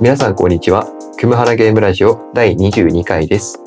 [0.00, 0.86] 皆さんこんにちは。
[1.18, 3.58] クムハラゲームラジオ第22回です。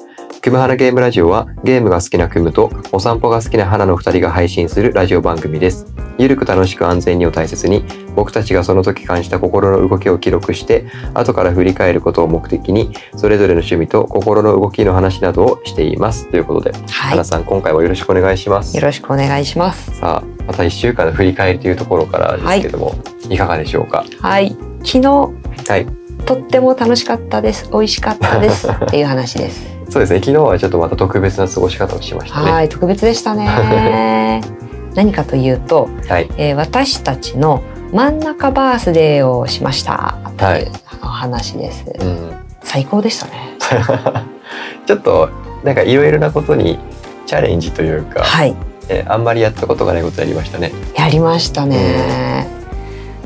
[0.41, 5.85] クムハラゲームラジオはゲームが好きなクムとお散歩が好きな花の2人が配信するラジオ番組です。
[6.17, 7.85] ゆるく楽しく安全にを大切に
[8.15, 16.31] 僕たちがその時感じた心の動きを記録して後から振り返ることを目的にそれぞれの趣味と心の動きの話などをしています。
[16.31, 18.79] ということで、は花さん今回もよろしくお願いしますい。
[18.79, 18.87] よ。
[18.87, 19.91] ろしくお願いします。
[19.99, 22.95] さあ、また1週間の振り返りというところからですけども、
[23.29, 24.03] い、かがでしょうか？
[24.19, 24.49] はい。
[24.83, 25.31] 昨日、
[25.69, 26.02] はい。
[26.25, 27.69] とっても楽しかったです。
[27.71, 28.69] 美味しかったです。
[28.69, 29.65] っていう話です。
[29.89, 30.19] そうですね。
[30.19, 32.51] 昨日はちょっとまた特別な過ごし方をしましたね。
[32.51, 32.69] はい。
[32.69, 34.41] 特別でしたね。
[34.95, 36.29] 何かというと、はい。
[36.37, 40.15] えー私たちの真ん中バースデーをしました。
[40.37, 40.71] とはいいう
[41.03, 41.85] お話です。
[41.99, 42.31] うん。
[42.63, 43.57] 最高でしたね。
[44.87, 45.29] ちょっと
[45.63, 46.79] なんかいろいろなことに
[47.25, 48.55] チャレンジというか、はい。
[48.89, 50.71] えーあんまりやったことがないことやりましたね。
[50.95, 52.47] やりましたね。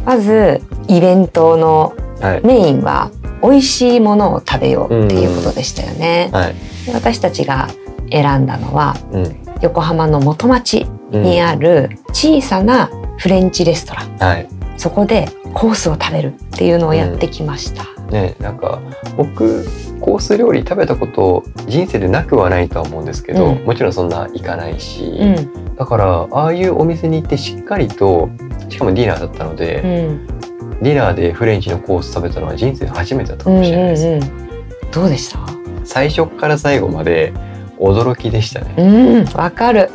[0.05, 2.45] まず、イベントのはい。
[2.45, 3.11] メインは、
[3.41, 6.29] 美味しいものを食べようっていうことでしたよね。
[6.31, 6.55] はい。
[6.85, 7.67] で私たちが
[8.11, 9.35] 選んだのは、うん。
[9.61, 14.47] 横浜の元町にある小さなフレンチレストラン、はい。
[14.77, 18.79] そこでコースを食べるっていうのをやってきました、ね、なんか
[19.17, 19.65] 僕
[19.99, 28.29] コース料理食べたこと人生でなくはないとは思うんですけど、うんもちろんそんな行かないし、うんだからああいうお店に行ってしっかりと
[28.69, 30.36] しかもディナーだったので、うん
[30.81, 34.05] ディナーでフレンチのコース食べたのは人生で初めてだったかうんもしれないです。
[34.05, 34.47] うんうん
[34.91, 35.39] どうでした？
[35.83, 37.33] 最初から最後まで
[37.77, 38.75] 驚きでしたね。
[38.77, 39.89] うんわかる。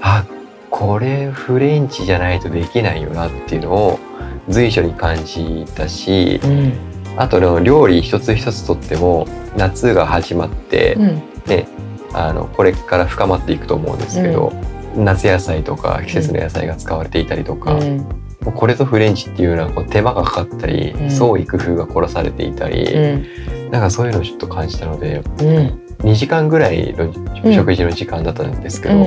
[0.00, 0.24] あ
[0.70, 3.98] これフレンチじゃないとできないよなっていうのを
[4.48, 6.72] 随所に感じたしうん。
[7.16, 9.26] あとの料理一つ一つとっても
[9.56, 11.22] 夏が始まって、うん。
[11.46, 11.66] ね
[12.12, 14.52] あのこれから深まっていくと思うんですけど、
[14.94, 18.06] 夏野菜とか季節の野菜が使われていたりとか、うん
[18.52, 21.10] これぞフレンチっていうのはこう手間がかかったり、うん。
[21.10, 23.16] 創意工夫が凝らされていたり、う
[23.68, 23.70] ん。
[23.70, 25.80] なんかそういうのをちょっと感じたのでうん。
[25.98, 27.12] 2時間ぐらいの
[27.44, 27.54] うん。
[27.54, 28.98] 食事の時間だったんですけど、う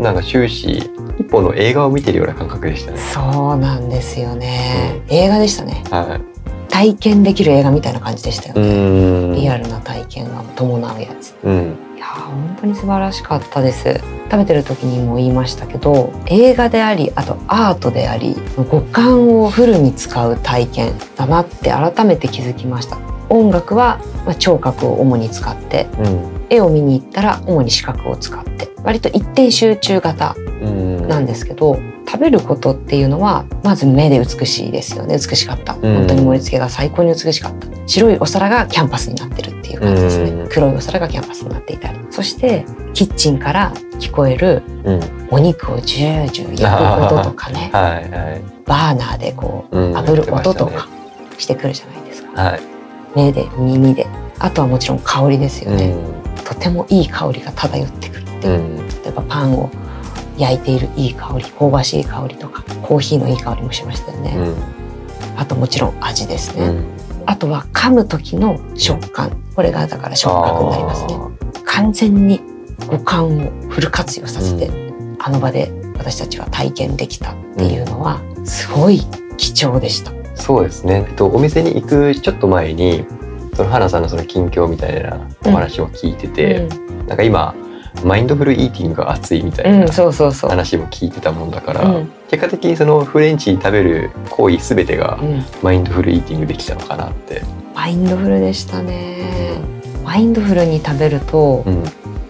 [0.00, 0.02] ん。
[0.02, 2.98] なんか終始一本の映画を見てるような感覚でしたね。
[2.98, 5.84] そうなんですよね、映画でしたね。
[5.90, 11.34] はい、体験できる映画みたいな感じでしたようね、リアルな体験が伴うやつ。
[11.44, 11.76] うん。
[11.91, 14.00] いやー本当に素晴らしかったです。
[14.30, 22.98] 食べてる時にも言いましたけど映画でありあとアートであり五感をフルに使う体験だなって改めて気づきました。
[23.28, 26.46] 音楽はまあ聴覚を主に使ってうん。
[26.50, 31.08] 絵を見に行ったら主に視覚を使って割と一点集中型うん。
[31.08, 35.16] なんですけど食べることっていうのはまず目で美しいですよね。
[35.16, 35.74] 美しかった。
[35.74, 37.66] 本当に盛り付けが最高に美しかった。
[37.86, 40.38] 白いお皿がキャンバスになってるっていう感じですうん。
[40.44, 41.98] ね黒いお皿がキャンバスになっていたり。
[42.10, 42.64] そして
[42.94, 45.00] キッチンから聞こえるうん。
[45.30, 47.70] お肉をジュージュー焼く音とかね。
[47.74, 48.42] はいはい。
[48.66, 50.88] バーナーでこううん炙る音とか
[51.38, 52.42] してくるじゃないですか。
[52.42, 52.60] はい、
[53.14, 54.06] 目で耳で。
[54.38, 55.94] あとはもちろん香りですよね、
[56.36, 56.44] うん。
[56.44, 58.58] とてもいい香りが漂ってくるっていう。
[58.58, 58.76] うん。
[58.76, 59.70] 例えばパンを
[60.42, 64.40] 焼いているいい香り香ばしい香りとかコーヒーのいい香りもしましたよね、う
[65.36, 65.38] ん。
[65.38, 66.84] あともちろん味ですね、うん。
[67.26, 69.30] あとは噛む時の食感。
[69.54, 71.16] これがだから触覚になりますね。
[71.64, 72.40] 完全に
[72.88, 79.00] 五感をフル活用させて、うあの場で私たちは体験できたっていうのはすごい
[79.36, 81.04] 貴重でした、そうですね。
[81.08, 83.04] えっとお店に行くちょっと前に
[83.54, 86.66] その花さんのその近況みたいなお話を聞いてて、
[87.06, 87.54] なんか今
[88.04, 97.42] マインドフルイーティングが熱いみたいな話も聞いてたもんだから、うん結果的にそのフレンチ食べる行為すべてがうん、マインドフルイーティングできたのかなって。
[97.74, 99.60] マインドフルでしたね
[100.02, 101.84] マインドフルに食べるとうん。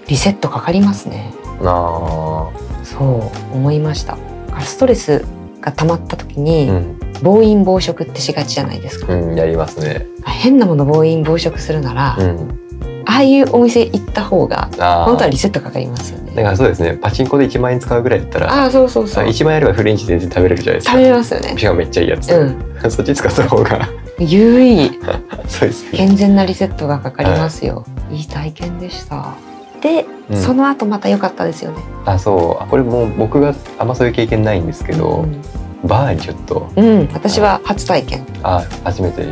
[0.09, 2.51] リセットかかりますねあ
[2.83, 4.19] そう思いました
[4.61, 5.25] ストレス
[5.61, 6.41] が溜まった時あ。
[6.41, 6.99] に、うん。
[7.23, 10.07] 暴飲暴食ってしがちじゃないですか、うんやりますね。
[10.25, 12.62] 変なもの暴飲暴食するなら、うん。
[13.13, 14.71] ああいうお店行った方が。
[15.05, 16.33] 本当はリセットかかりますよね。
[16.35, 16.97] だからそうですね。
[16.97, 19.27] パチンコで1万円使うぐらいだったら、ああそうそうそう。
[19.27, 20.93] 1万円あればフレンチ全然食べれるじゃないですか。
[20.93, 21.59] 食べれますよね。
[21.59, 22.33] しかもめっちゃいいやつ。
[22.33, 22.91] うん。
[22.91, 23.89] そっち使った方が。
[24.19, 25.01] 有意義。
[25.47, 25.99] そうですね。
[25.99, 29.35] 健全なリセットがかかりますよ、い、い体験でした。
[29.83, 30.37] で、うん。
[30.37, 31.79] その後また良かったですよね。
[32.07, 32.71] あそう。
[32.71, 35.27] これもう僕があんまそういう経験ないんですけど、
[35.85, 36.71] バーにちょっと。
[36.77, 38.27] うん、うん私は初体験。
[38.43, 39.27] あ初めて。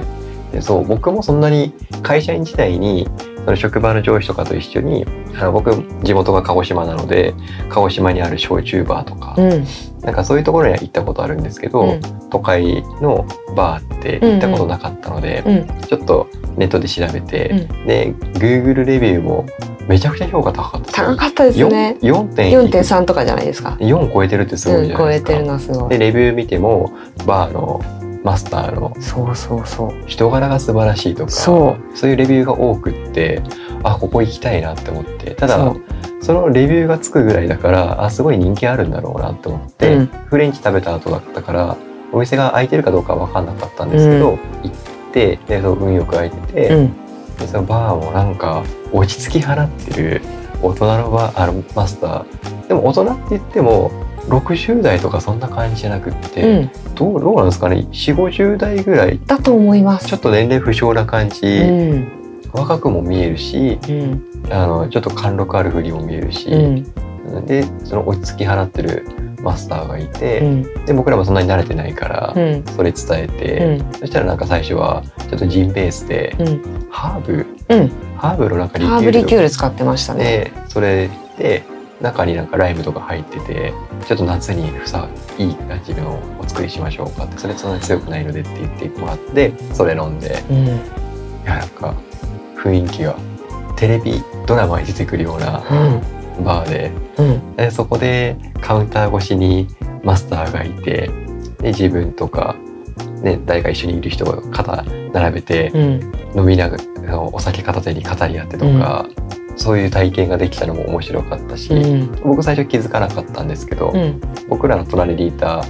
[0.52, 1.72] でそう僕もそんなに
[2.02, 3.08] 会社員時代に
[3.50, 5.04] その職場の上司とかと一緒に
[5.34, 5.72] あの僕
[6.04, 7.34] 地元が鹿児島なので
[7.68, 9.64] 鹿児島にある焼酎バーとか、うん。
[10.02, 12.00] なんかそういうところには行ったことあるんですけど、うん。
[12.30, 13.26] 都会の
[13.56, 15.80] バーって行ったことなかったので、うん。
[15.82, 19.46] ちょっとネットで調べて、うで Google レビューも
[19.88, 21.98] めちゃくちゃ評価高かった高かったですね。
[22.02, 23.76] 4 4.1 4.3とかじゃないですか。
[23.80, 25.32] 4超えてるってすごいじうん超えゃないですか。
[25.32, 25.88] てるのすごい。
[25.90, 26.92] でレビュー見ても
[27.26, 27.80] バーの
[28.22, 30.04] マスターのそうそうそう。
[30.06, 33.42] 人柄が素晴らしいとかそそういうレビューが多くって
[33.82, 35.34] あここ行きたいなって思って。
[35.34, 35.74] ただ
[36.20, 40.06] そのレビューがつくぐらいだからあすごい人気あるんだろうなって思って、うん。
[40.06, 41.76] フレンチ食べた後だったから
[42.12, 44.72] お店が開いてるかどうかは分かんなかったんですけど、う行っ
[45.12, 47.36] てでそう運よく開いてて、うん。
[47.36, 48.62] でそのバーもなんか
[48.92, 50.20] 落ち着き払ってる
[50.62, 52.68] 大人のバーあのマスター。
[52.68, 53.90] でも大人って言っても
[54.28, 56.70] 60代とかそんな感じじゃなくって、うん。
[56.94, 62.20] どうどうなんですかね？4 5 0代ぐらいだと思いますちょっと年齢不詳な感じ、うん
[62.52, 66.80] 若くも見えるしうんあのちょっと貫禄あるふりも見えるし、う
[67.40, 69.06] んでその落ち着き払ってる
[69.40, 81.08] マスターがいて、うんで僕らもそんなに慣れてないから、うんそれ伝えて、うんそしたらなんか最初はちょっとジンベースで、うんハーブうんハーブのなんかリキュハーブリキュール使ってましたねでそれ
[81.38, 81.62] で
[82.00, 83.74] 中になんかライムとか入ってて
[84.06, 85.08] ちょっと夏にふさ
[85.38, 87.38] いい感じのお作りしましょうかって。
[87.38, 90.68] それそんなに強くないのでって言ってもらってそれ飲んでうんい
[91.44, 91.94] やなんか
[92.56, 93.16] 雰囲気が
[93.76, 95.62] テレビドラマに出てくるような
[96.38, 96.44] うん。
[96.44, 97.56] バーでうん。
[97.56, 99.68] でそこでカウンター越しに
[100.02, 101.10] マスターがいて
[101.60, 102.56] で自分とか、
[103.22, 104.82] ね、誰か一緒にいる人が肩
[105.12, 106.12] 並べてうん。
[106.36, 109.04] 飲みながらお酒片手に語り合ってとか、
[109.60, 112.12] そういう体験ができたのも面白かったし、うん。
[112.22, 114.18] 僕最初気づかなかったんですけど、うん。
[114.48, 115.62] 僕らの隣にいた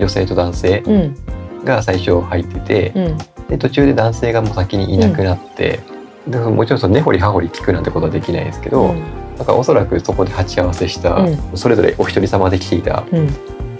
[0.00, 1.64] 女性と男性うん。
[1.64, 3.18] が最初入ってて、うん。
[3.46, 5.78] で途中で男性がもう先にいなくなって、
[6.26, 8.92] でもちろんその根掘り葉掘り聞くなんてことはできないですけど、
[9.36, 13.28] なんかおそらくそこで鉢合わせした、うそれぞれお一人様で来ていたうん。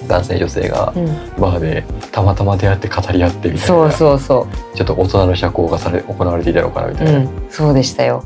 [0.06, 1.06] 男性女性がうん。
[1.40, 4.46] バーでたまたま出会って語り合ってみたいそうなそうそ
[4.76, 7.18] ちょっと大人の社交がされ行われていたのかなみたう、いな。
[7.18, 8.24] うん、そうでしたよ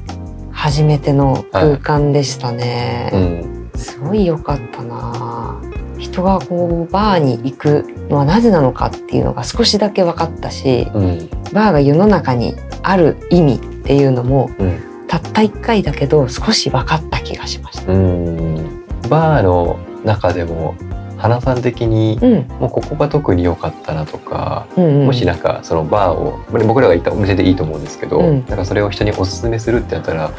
[0.53, 3.71] 初めての空間でしたね、うん。
[3.75, 5.61] すごい良かったな。
[5.99, 11.31] 人がこうバーに行くのはなぜなのかっていうのが少しだけ分かったしうん。
[11.53, 15.07] バーが世の中にある意味っていうのもうん。
[15.09, 17.93] たった一回だけど少し分かった気がしました。
[17.93, 18.85] うん。
[19.09, 20.75] バーの中でも
[21.23, 22.49] 花さん的にうん。
[22.59, 28.45] もうここが特に良かったなとか、うんうん、もしなんかそのバーをまあ僕らが行ったお店でいいと思うんですけど、うん。
[28.47, 30.33] なんかそれを人におすすめするってやったら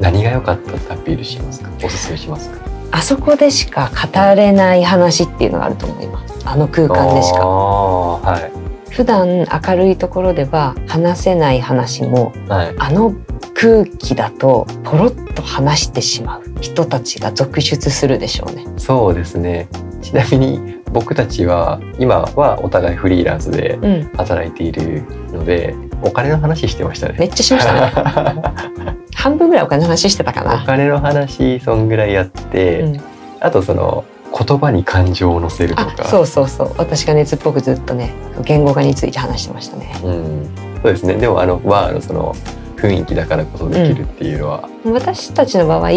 [0.00, 1.70] 何が良かったってアピールしますか？
[1.84, 2.58] おすすめしますか？
[2.90, 6.34] あそこでしか語れない話っていうのがあると思います。
[6.44, 7.46] あの空間でしか。
[7.46, 8.50] はい。
[8.92, 12.74] 普段明るいところでは話せない話もはい。
[12.78, 13.14] あの
[13.54, 18.66] 空気だとポロッと話してしまう人たちが続出するでしょうね。
[18.76, 19.68] そうですね
[20.04, 25.02] ちなみに僕たちは今はお互いフリーランスでうん、働いている
[25.32, 27.16] のでお金の話してましたね。
[27.18, 28.42] めっちゃしましたね。
[29.16, 30.62] 半分ぐらいお金の話してたかおな。
[30.64, 33.00] 金の話そんぐらいやって、うん、
[33.40, 34.04] あとその
[34.38, 36.74] 言葉に感情を乗せるとあかそうそうそう。
[36.76, 38.12] 私が熱っぽくずっとね
[38.44, 39.94] 言語化について話してましたね。
[40.04, 40.48] うん、
[40.82, 41.14] そうですね。
[41.14, 42.34] でもあのバーのその
[42.76, 45.90] 雰囲気だからこそできるっていうのは、私たちの場合、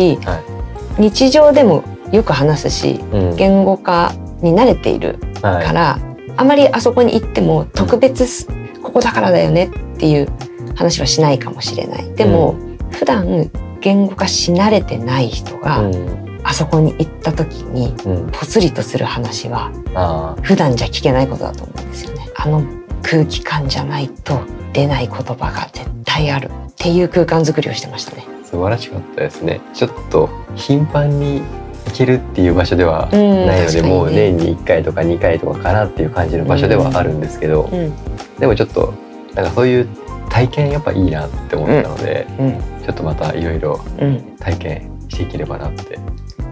[0.98, 3.36] 日常でもよく話すしうん。
[3.36, 5.66] 言語化に慣れているはい。
[5.66, 6.00] から、
[6.36, 8.48] あまりあそこに行っても特別す
[8.82, 9.66] ここだからだよね
[9.96, 10.28] っていう
[10.76, 12.14] 話はしないかもしれない。
[12.16, 12.56] でも、
[12.92, 13.50] 普段
[13.82, 16.28] 言語化し慣れてない人が、うん。
[16.44, 22.30] あそこに行った時にうん、ぽつりとする話はあ普段じゃ聞けないことだと思うんですよね。
[22.38, 22.64] あの
[23.04, 24.40] 空気感じゃないと
[24.72, 28.24] 出ない言葉が絶対あるっていう空間づくりをしてましたね。
[28.44, 29.60] あ素晴らしかったですね。
[29.74, 31.42] ちょっと頻繁に
[31.88, 33.46] 行けるっていう場所ではうん。
[33.46, 33.90] ないので、確かにね。
[33.90, 37.94] もう年に1回とか2回とかかなっていう感じの場所ではあるんですけど、うん。
[38.40, 38.94] でもちょっと
[39.34, 39.88] なんかそういう
[40.30, 42.54] 体験やっぱいいなって思ったので、うん。
[42.84, 45.98] ちょっとまたいろいろうん、体験していければなって。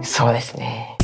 [0.02, 0.96] そうですね。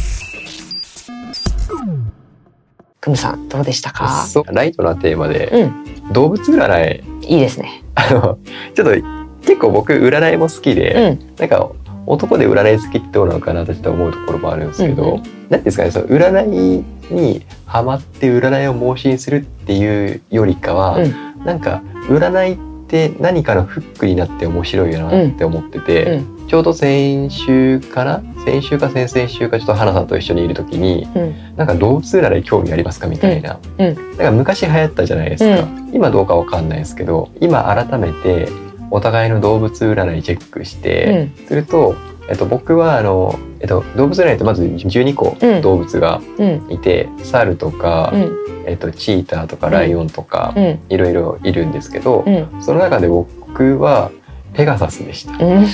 [3.00, 4.24] くむさんどうでしたか？
[4.26, 4.44] そう。
[4.54, 5.72] ライトなテーマで、
[6.06, 7.02] うん、動物占い。
[7.22, 7.82] いいですね。
[7.94, 8.38] あの
[8.74, 11.70] ちょっと結構僕占いも好きで、うん、なんか
[12.06, 21.44] 男で占い好きってどうなのかなってちょっと思うところもあるんですけど、うんうなんですかねその占いにハマって占いを盲信するっていうよりかは、うん。
[21.44, 26.32] なんか占いって何かのフックになって面白いよなって思ってて、うん。
[26.48, 33.86] ちょうど先週かな先週か先々週かちょっと花さんと一緒にいる時にうん、なんか動物占い興味ありますかみたいな、うん。
[33.86, 38.48] うなんか昔流行ったじゃないですか、今どうかわかんないですけど今改めて
[38.92, 41.96] お互いの動物占いチェックして、すると、
[42.28, 45.62] えっと、僕はあの、えっと、動物占いってまず12個うん。
[45.62, 54.10] 動物がうん、いて、猿とか、うん、えっと、チーターとかライオンとか、うん、いろいろいるんですけど、うん、その中で僕は
[54.52, 55.32] ペガサスでした。
[55.32, 55.66] うん、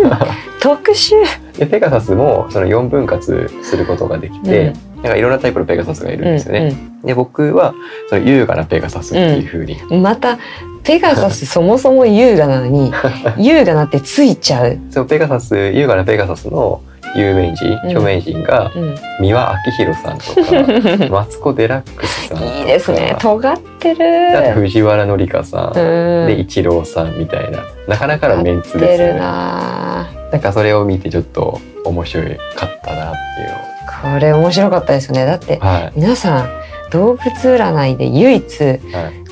[0.60, 1.16] 特殊。
[1.58, 6.74] でペガサスもその4分割することができて、なんかいろんなタイプのペガサスがいるんですよね。
[7.04, 7.74] で僕は
[8.08, 10.02] その優雅なペガサスっていう風に、うん。
[10.02, 10.38] また
[10.84, 12.92] ペガサスそもそも優雅なのに
[13.38, 14.78] 優雅なってついちゃう。
[14.90, 16.80] そうペガサス優雅なペガサスの
[17.16, 23.16] 有名人うん著名人がうん三輪明宏さんとか マツコ・デラックスさんとかいいですね。
[23.18, 24.60] 尖ってあとる。
[24.62, 26.26] 藤原紀香さん、うん。
[26.26, 30.06] で一郎さんみたいななかなかのメンツですよねな。
[30.32, 32.22] なんかそれを見てちょっと面白
[32.56, 33.54] かったなっていう
[34.02, 35.24] これ面白かったですよね。
[35.24, 36.48] だってのはい皆さん
[36.90, 38.80] 動物占いで唯一はい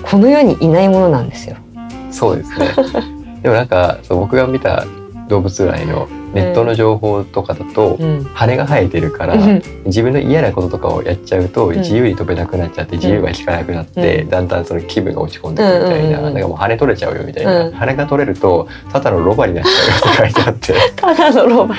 [0.03, 1.57] この世にいないものなんですよ。
[2.11, 2.69] そうですね。
[3.43, 4.85] でもなんかそう僕が見た
[5.29, 8.25] 動物占いのネットの情報とかだと、うん。
[8.33, 11.77] 羽が生えてるから、う ん自分の嫌なこととかをやっちゃうとん。
[11.77, 14.29] 自由に飛べなくなっちゃって自由が利かなくなって、うん。
[14.31, 16.35] だんだんその気分が落ち込んでくるみたいな,、うんうんうんうん。
[16.35, 17.73] なんかもう羽取れちゃうよみたいな、うん。
[17.73, 20.75] 羽が取れるとただのロバになっちゃうよって書いてあって。
[20.97, 21.75] ただのロバ。
[21.75, 21.79] い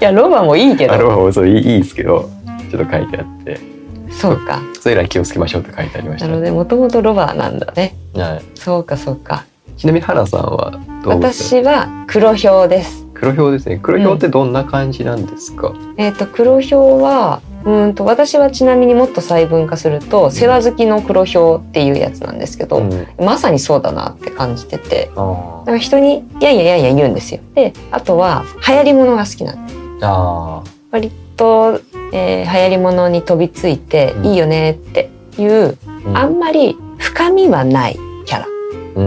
[0.00, 1.16] やロバもいいけあロど。
[1.16, 2.28] バもそういいいいですけど。
[2.70, 3.77] ちょっと書いてあって
[4.10, 4.60] そうか。
[4.80, 7.94] そういうのは気をつけましょうって書いてありました、なのでもともとロバなんだね。
[8.14, 9.44] はい、そうかそうか。
[9.76, 13.06] ちなみに花さんは私は黒ヒです。
[13.14, 25.10] 黒ひょうですね黒ひょうってどんな感じなんですか、えっ、と黒ヒはうーんと私はちなみにもっと細分化すると世話好きの黒ヒっていうやつなんですけど、うんまさにそうだなって感じてて。
[25.16, 27.40] あなんか人にいやいやいやいや言うんですよ。
[27.54, 29.78] で、あとは流行り物が好きなんです。
[29.78, 31.80] ーあ割と、
[32.12, 34.26] えー流行り物に飛びついて、うん。
[34.26, 38.46] いいよねっていう、ーあんまり深みはないキャラ。
[38.46, 39.02] うー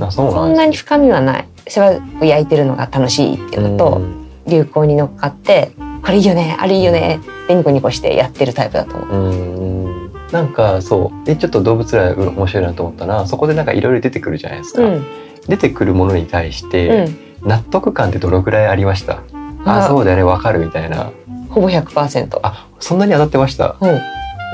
[0.00, 0.06] ん。
[0.06, 1.48] うそなんんですなに深みはない。
[1.68, 4.00] 世話を焼いてるのが楽しいっていうのと、
[4.46, 9.08] 流行に乗っかって、これいいよね、あれいいよねってニコニコしてやってるタイプだと思う。
[9.08, 10.12] うーん。
[10.30, 11.26] なんかそう。
[11.26, 15.04] でちょっと動物占い面白いなと思ったらそこでなんかいろいろ出てくるじゃないですか、うん。
[15.48, 17.16] 出てくるものに対しうてん。
[17.42, 19.22] 納得感ってどのぐらいありました、
[19.64, 21.12] ああそうだよねわかるみたいな
[21.56, 22.38] ほぼ100%。
[22.42, 23.76] あそんなに当たってました？
[23.80, 24.00] うん。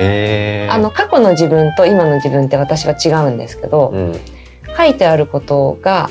[0.00, 4.14] えー、あの過去の自分と今の自分って私は違うんですけど、うん。
[4.76, 6.08] 書いてあることが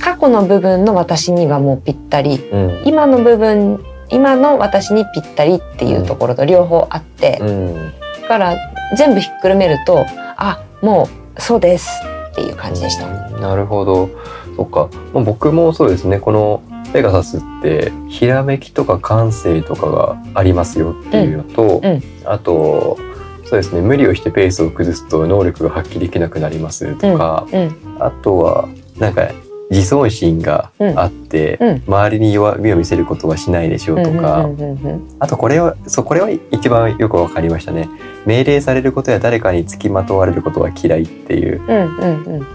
[0.00, 2.82] 過去の部分の私にはもうぴったりうん。
[2.84, 7.92] 今の部分今の私にぴったりっていうところと両方あって、うん。
[8.22, 8.56] だから
[8.96, 11.90] 全部ひっくるめるとあもうそうです
[12.30, 13.08] っていう感じでした。
[13.08, 13.40] うん。
[13.40, 14.08] なるほど。
[14.56, 14.88] そっか。
[15.12, 16.20] まあ僕もそうですね。
[16.20, 21.84] このペガサスってひらめきとか感性とかがありますよっていうのと、うん。
[21.84, 22.02] うん。
[22.24, 22.98] あと
[23.44, 27.96] そうですね無理をしてペースを崩すと能力が発揮できなくなりますとか、うん。
[27.98, 28.68] あとは
[28.98, 29.30] なんか
[29.70, 31.82] 自尊心があって、うん。
[31.86, 37.88] 周りに弱みを見せることはしないでしょうとか、うんうんうんうんあとこれはそうこれは一番よくわかりましたね。
[38.24, 41.60] 命令されることや誰かにつきまとわれることは嫌いっていう。
[41.60, 42.46] うんうんうん。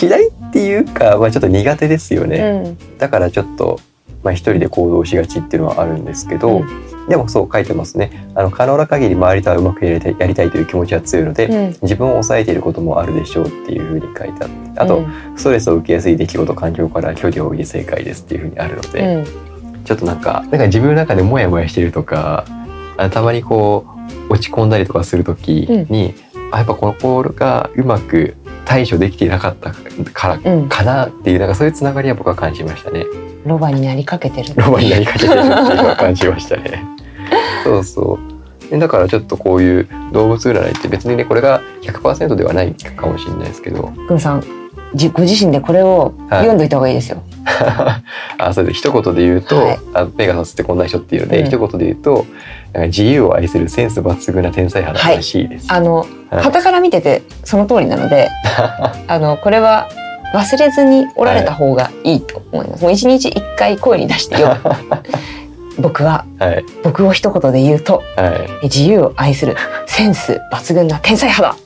[0.00, 2.98] 嫌いっていうか、まあ、ちょっと苦手ですよね、うん。
[2.98, 3.80] だからちょっと、
[4.22, 6.64] まあ、一人で行動しがちっていうのはあるんですけど、う
[7.08, 8.28] でもそう書いてますね。
[8.34, 11.76] あの可能な限り周りとはうまくやりたいやりたいという気持ちは強いので、うん。
[11.82, 15.12] 自分を抑えていることもあるでしょうっていうふうに書いてあってあと、うん。
[15.36, 19.84] ストレスを受けやすい出来事環境から距離を置いて正解ですっていうふうにあるので、うん。
[19.84, 22.44] ちょっとなんかなんか自分の中でモヤモヤしてるとか
[22.96, 23.86] あたまにこ
[24.28, 26.14] う落ち込んだりとかする時に、
[26.52, 28.36] あやっぱこの子がうまく
[28.70, 29.72] 対処できていなかった
[30.12, 33.04] からうんかなっていうなんかそういうつながりは僕は感じましたね。
[33.44, 34.54] ロバになりかけてる。
[34.54, 36.84] ロバになりかけてるっていうのは感じましたね。
[37.64, 38.18] そうそ
[38.68, 38.70] う。
[38.70, 44.44] でだからちょっとこういう動物占いって別にねこれが100%ではないかもしれないですけどくんさん
[44.94, 47.20] じご自身でこれをはい読んどいた方がいいですよ。
[48.38, 52.24] あそれで一言で言うと、はいあペガサスってこんな人っていうので、うん一言で言うと
[52.74, 55.72] 自由を愛するセンス抜群な天才肌らしいです。
[55.72, 58.28] あのはい傍から見ててその通りなので、
[59.08, 59.88] あのこれは
[60.32, 62.82] 忘れずにおられた方がいいと思います。
[62.84, 64.56] もう一日一回声に出してよ。
[65.78, 68.28] 僕ははい僕を一言で言うとは
[68.62, 71.56] い自由を愛するセンス抜群な天才肌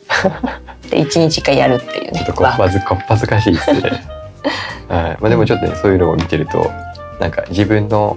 [0.88, 3.80] で一日一回やるっていうねちょっとこっぱずこっぱずかしいですね。
[4.88, 5.16] はい。
[5.20, 6.70] まあでもちょっとねそういうのを見てると
[7.20, 8.16] なんか自分の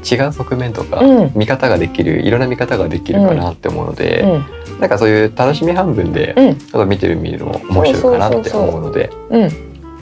[0.00, 1.32] 違う側面とか、うん。
[1.34, 4.80] 見方ができるいろんな見方ができるかなって思うので、うん。
[4.80, 6.56] なんかそういう楽しみ半分でうん。
[6.56, 9.50] ちょっと見てる見るのも面白いかなって思うので、うん。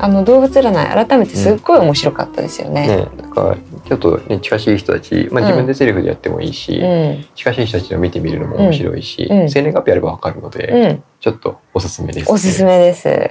[0.00, 2.86] あの動物占い改めてすっごい面白かったですよね。
[2.86, 3.56] ね、なんか
[3.88, 5.46] ちょっと、ね、近しい人たち、まあ、うん。
[5.48, 7.24] 自分でセリフでやってもいいし、うん。
[7.34, 9.40] 近しい人たちを見てみるのも面白いし、うん。
[9.40, 9.50] うん。
[9.50, 11.02] 生年月日あればわかるので、うん。
[11.20, 12.30] ちょっとおすすめです。
[12.30, 13.30] おすすめです。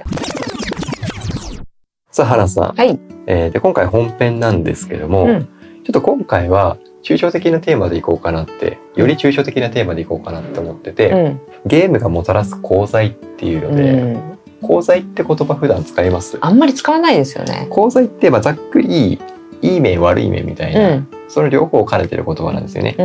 [2.10, 2.98] さあ原さん、はい。
[3.26, 5.48] えーで今回本編なんですけども、うん
[5.88, 11.40] ちょっと今回は抽象的なテーマでいこうかなってより抽象的なテーマでいこうかなって思ってて、うん。
[11.64, 14.38] ゲームがもたらす功罪っていうので、うん。
[14.62, 16.36] 功罪って言葉普段使います？
[16.42, 17.68] あんまり使わないですよね。
[17.70, 19.18] 功罪ってまあざっくり
[19.62, 21.08] いい面悪い面みたいな、うん。
[21.26, 22.94] その両方を兼ねてる言葉なんですよね。
[22.98, 23.04] う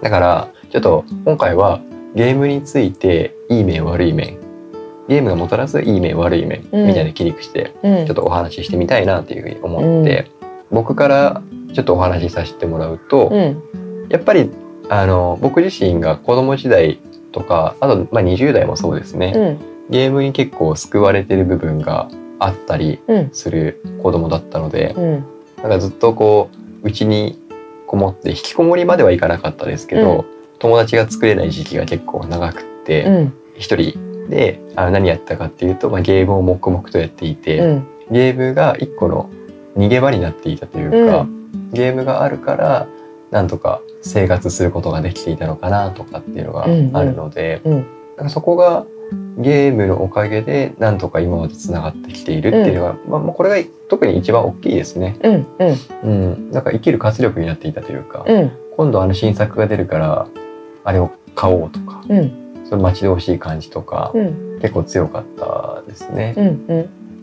[0.00, 0.02] ん。
[0.02, 1.80] だからちょっと今回は
[2.16, 4.40] ゲームについていい面悪い面
[5.06, 8.06] ゲームがもたらすいい面悪い面うんみたいな切り口でうん。
[8.06, 10.28] ちょっとお話ししてみたいなっていうふうに思って、
[10.72, 11.42] 僕から
[11.74, 14.06] ちょっとお話しさせてもらうと、うん。
[14.08, 14.50] やっぱり
[14.88, 17.00] あの僕自身が子供時代
[17.32, 19.90] とかあと、まあ、20代もそうですね、うん。
[19.90, 23.30] ゲームに結構救われてる部分があったりうん。
[23.32, 25.24] する子供だったので、うん。
[25.62, 26.48] なんかずっとこ
[26.82, 27.40] ううちに
[27.86, 30.24] こもって引きこもりまではいかなかったですけど、
[30.58, 33.34] 友達が作れない時期が結構長くって、うん。
[33.56, 37.86] 一人であの何やったかっていうと、まあ、ゲームを黙々とやっていて、うん。
[38.10, 39.30] ゲームが一個の
[39.76, 41.24] 逃げ場になっていたというか、う
[41.72, 42.88] ゲームがあるから
[43.30, 47.72] なんとか生活することができていたのかなとかっていうのがあるので、うん。
[47.72, 48.86] うんなんかそこが
[49.38, 55.18] ゲームのおかげでなんとか今までつながってきているっていうのが、まあ、まあこれが特に一番大きいですね。
[55.22, 56.10] うんうん。
[56.10, 58.52] うん、なんか生きる活力になっていたというか、うん。
[58.76, 60.28] 今度あの新作が出るから
[60.84, 62.64] あれを買おうとか、うん。
[62.68, 64.58] その待ち遠しい感じとか、うん。
[64.60, 66.34] 結構強かったですね。
[66.36, 66.74] うんう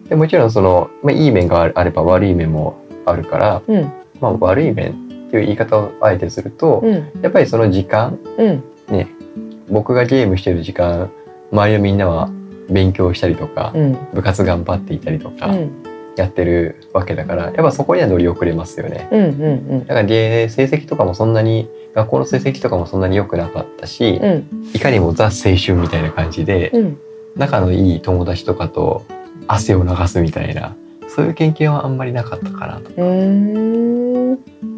[0.06, 0.10] ん。
[0.10, 4.94] でもちろんその、まあ、いい面があれば悪い面もあるから、うんまあ、悪い面っ
[5.32, 7.22] ていう言い方をあえてすると、うん。
[7.22, 8.64] やっぱりその時間うん。
[8.90, 9.08] ね
[9.70, 11.10] 僕がゲームしてる時間
[11.52, 12.30] 周りのみんなは
[12.70, 13.98] 勉強したりとか、うん。
[14.14, 15.84] 部活頑張っていたりとかうん。
[16.18, 19.08] やってるわけだからやっぱそこには乗り遅れますよね。
[19.12, 19.28] うんう
[19.76, 24.72] んだからで成績とかもそんなに学校の成績とかもそんなに良くなかったし、うん。
[24.74, 27.00] いかにもザ青春みたいな感じで、うん。
[27.36, 29.06] 仲のいい友達とかと
[29.48, 30.76] 汗を流すみたいな
[31.16, 34.32] そういう経験はあんまりなかったかなと、うん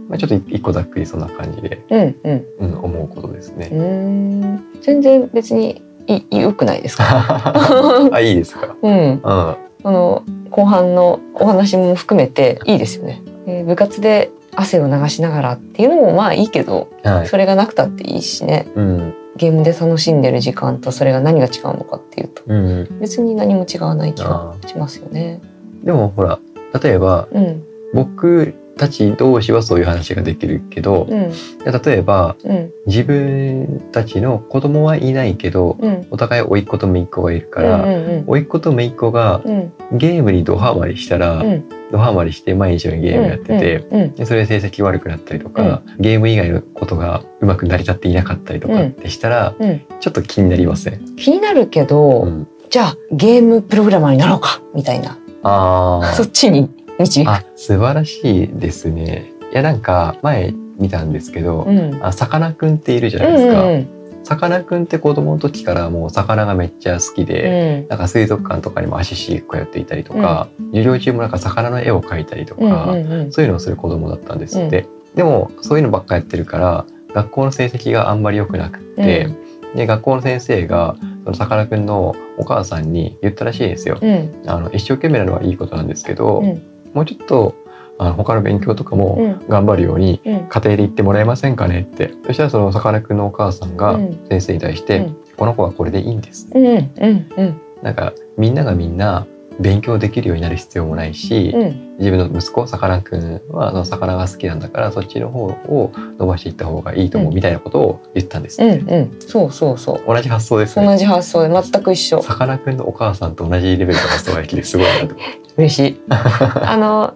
[0.10, 2.46] まあ、ちょっと一個ざっくりそんな感じで、うんうん。
[2.60, 3.70] うん、思うことですね。
[3.72, 7.04] うん全然別にい良くないですか？
[8.12, 8.76] あいいですか？
[8.82, 8.94] うん。
[8.94, 9.22] うん。
[9.24, 17.28] あの後半のお話も含めていいですよね、えー部活で汗を流しながらっていうのもまあいいけどはい。
[17.28, 18.68] それがなくたっていいしね。
[18.76, 19.14] うん。
[19.36, 25.42] ゲームで楽しんでる時間とそれが何が違うのかっていうとうん、別に何も違わない気がしますよね。
[25.84, 26.40] でもほら
[26.82, 31.32] 例えばうん僕たち同士はそういう話ができるけど、うん。
[31.32, 32.72] 例えばうん。
[32.88, 36.08] 自分たちの子供はいないけどうん。
[36.10, 38.24] お互い甥っ子と姪っ子がいるかうんら、うん。
[38.26, 39.72] 甥っ子と姪っ子がうん。
[39.92, 41.70] ゲームにドハマりしたら、うん。
[41.92, 49.82] ドハマりして毎日のゲームやってて、うんうんでそれで成績悪くなったりとか、ゲーム以外のことがうまく成り立っていなかったりとかってしたら、うん。
[50.00, 51.16] ちょっと気になりません？
[51.16, 57.26] 気になるけど、うん、じゃあゲームプログラマーになろうかみたいなあそっちに導
[57.56, 59.32] 素晴らしいですね。
[59.52, 62.00] いやなんか前見たんですけど、うん。
[62.04, 63.62] あさかなクンっているじゃうないですか。
[63.64, 67.88] んうんさかなクンって子供の時からもう魚がめっちゃ好きで、うん。
[67.90, 73.32] なんか水族館とかにも足しげく通っていたりとか、授業中もなんか魚の絵を描いたりとうんか、うんうん。
[73.34, 74.88] そういうのをする子供だったんですって。
[75.16, 79.28] でもそういうのばっかやってるから学校の成績があんまり良くなくって、
[79.76, 83.98] で学校の先生がそのさかなクンのお母さんに言ったらしいんですよ。
[84.02, 84.44] うん。
[84.46, 86.62] あの一生懸命なのはいいことなんですけど、うん。
[86.94, 87.56] もうちょっと
[87.98, 89.48] あの他の勉強とかもうん。
[89.48, 90.34] 頑張るようにうん。
[90.34, 92.14] 家庭で言ってもらえませんかねって。
[92.26, 94.26] そしたらそのさかなクンのお母さんがうん。
[94.30, 95.18] 先生に対して、うん。
[95.38, 96.50] この子はこれでいいんです。
[96.54, 96.66] うん。
[96.66, 96.92] うん。
[97.38, 97.62] うん。
[97.82, 99.26] なんかみんながみんな
[99.60, 101.98] 勉強できるようになる必要もないし、うん。
[102.00, 108.62] 自分の息子さかなクンはその魚が好きなんだからそっちの方を伸ばしていった方がいいと思ううんみたいなことを言ったんです。
[108.64, 109.22] うんうん。
[109.22, 110.04] そうそうそう。
[110.06, 110.86] 同じ発想ですね。
[110.86, 115.16] 同じ発想で全く一緒さかなクンのお母さんと同じレベルの発想ができてすごいなと。
[115.58, 116.02] 嬉しい。
[116.10, 117.14] あの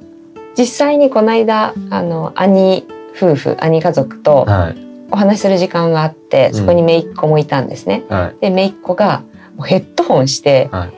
[0.57, 4.87] 実際にこの間あの兄夫婦兄家族とはい。
[5.09, 8.03] お話しする時間があってそこに姪っ子もいたんですね。
[8.09, 8.41] はい。
[8.41, 9.21] で姪っ子が
[9.63, 10.96] ヘッドホンして、はい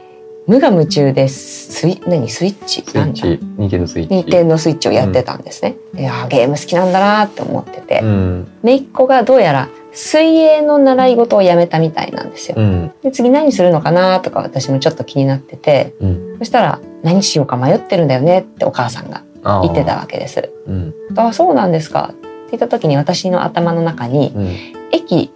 [0.49, 2.27] 無我夢中でスイ何？
[2.27, 2.81] スイッチ？
[2.81, 3.39] スイッチ。
[3.55, 4.15] ニンテンドースイッチ。
[4.15, 5.75] ニンテンドースイッチをやってたんですね。
[5.93, 8.51] でいやーゲーム好きなんだなって思ってて、うん。
[8.63, 12.55] 姪っ子がどうやら水泳の習い事をやめたみたいなんですよ。
[12.57, 12.91] うん。
[13.03, 15.93] で次何するのかなとか私もちょっと気になってて。
[15.99, 16.38] うん。
[16.39, 19.21] そしたら何しようか迷ってるんだよねってお母さんが
[19.62, 20.51] 言ってたわけです。
[20.65, 20.95] うん。
[21.15, 22.09] あそうなんですか。
[22.12, 24.47] って言った時に私の頭の中にうん。
[24.91, 25.31] 駅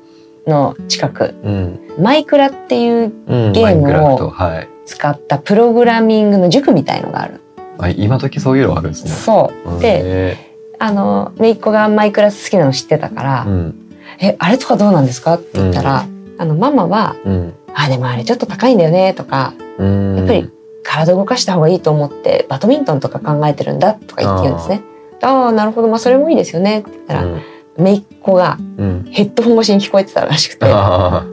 [0.48, 1.36] の近く。
[1.44, 1.80] うん。
[2.00, 3.54] マイクラっていううん。
[3.54, 4.34] ゲームを
[4.86, 7.42] 使ったプログラミングの塾みたいのがある。
[7.80, 9.12] あ今時そういうのあるんですね。
[9.12, 9.80] そう。
[9.80, 10.38] で、へ
[10.80, 13.76] あの、姪っ子がマイクラ好きなの知ってたから、ーうん。
[14.20, 16.06] え、あれとかどうなんですかって言ったら、
[16.38, 17.54] あの、ママは、うん。
[17.74, 20.18] あ、でもあれちょっと高いんだよねとか、うん。
[20.18, 20.52] やっぱり
[20.84, 24.82] 体動かした方がいいと思って、バドミントンとか考えてるんだとか言って言うんですね。
[25.22, 25.88] ああ、なるほど。
[25.88, 27.42] まあ、それもいいですよねって言ったら、うん
[27.78, 29.08] 姪っ子がうん。
[29.12, 31.26] ヘッドホン越しに聞こえてたらしくて、いや、あ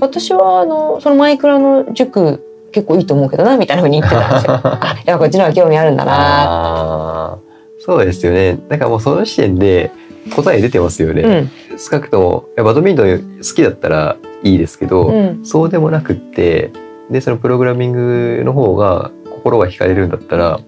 [0.00, 2.42] 私はあの、そのマイクラの塾
[2.72, 4.60] 結構いいと思うけどなみたいな風に言ってたんですよ。
[4.62, 7.38] あやっぱこっちの方が興味あるんだな。
[7.78, 8.58] そうですよね。
[8.68, 9.90] なんかもうその時点で
[10.34, 11.22] 答え出てますよね。
[11.70, 11.78] うん。
[11.78, 15.40] 少なくともバドミントン好きだったらいいですけど、うん。
[15.44, 16.70] そうでもなくって
[17.10, 20.60] でそのプログラミングの方が心が惹かれるんだったら